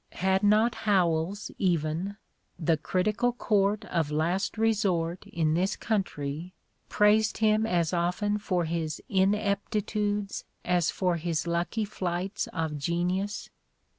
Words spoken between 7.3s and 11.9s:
him as often for his ineptitudes as for his lucky